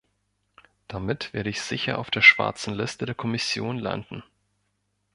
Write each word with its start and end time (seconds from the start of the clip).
Damit 0.87 1.31
werde 1.31 1.51
ich 1.51 1.61
sicher 1.61 1.99
auf 1.99 2.09
der 2.09 2.23
schwarzen 2.23 2.73
Liste 2.73 3.05
der 3.05 3.13
Kommission 3.13 3.77
landen. 3.77 4.23